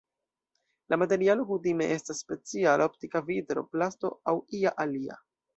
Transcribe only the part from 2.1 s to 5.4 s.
speciala optika vitro, plasto aŭ ia alia.